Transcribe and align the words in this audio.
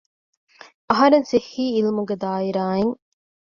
އަހަރެން 0.89 1.27
ސިއްހީ 1.31 1.63
އިލްމުގެ 1.75 2.15
ދާއިރާއިން 2.21 2.95